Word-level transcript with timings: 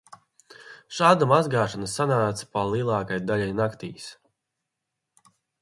Šāda 0.99 1.27
mazgāšanās 1.31 1.93
sanāca 2.01 2.49
pa 2.55 2.65
lielākai 2.71 3.23
daļai 3.29 3.53
naktīs. 3.63 4.11